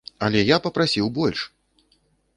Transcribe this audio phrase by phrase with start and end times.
[0.27, 1.39] Але я папрасіў больш!